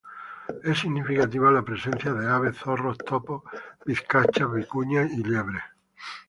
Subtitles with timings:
[0.63, 3.43] Es significativa la presencia de aves, zorros, topos,
[3.85, 5.61] vizcachas, vicuña y liebres.